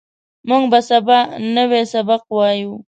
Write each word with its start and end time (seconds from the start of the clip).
موږ 0.49 0.63
به 0.71 0.79
سبا 0.89 1.17
نوی 1.55 1.81
سبق 1.93 2.21
وایو 2.35 2.73